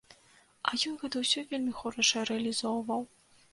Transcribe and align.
А 0.69 0.73
ён 0.91 0.95
гэта 1.01 1.21
ўсё 1.25 1.43
вельмі 1.53 1.75
хораша 1.83 2.25
рэалізоўваў. 2.33 3.09